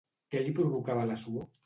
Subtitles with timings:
[0.35, 1.47] Què li provocava la suor?